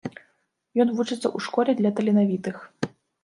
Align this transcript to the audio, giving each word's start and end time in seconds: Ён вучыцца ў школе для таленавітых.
Ён 0.85 0.93
вучыцца 0.99 1.19
ў 1.19 1.37
школе 1.47 1.71
для 1.81 1.91
таленавітых. 1.99 2.57